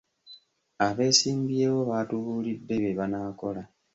[0.87, 3.61] Abeesimbyewo baatubulidde bye banaakola.